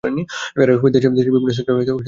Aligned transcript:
এরাই 0.03 0.77
হবে 0.77 0.89
দেশের 0.95 1.11
বিভিন্ন 1.27 1.51
সেক্টরের 1.51 1.77
কান্ডারি। 1.79 1.99